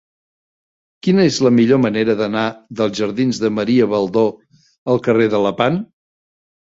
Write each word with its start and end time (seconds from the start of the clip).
Quina 1.07 1.25
és 1.31 1.35
la 1.47 1.49
millor 1.57 1.79
manera 1.83 2.15
d'anar 2.21 2.45
dels 2.79 2.95
jardins 3.01 3.41
de 3.43 3.51
Maria 3.57 3.89
Baldó 3.91 4.23
al 4.95 5.03
carrer 5.09 5.29
de 5.35 5.43
Lepant? 5.45 5.79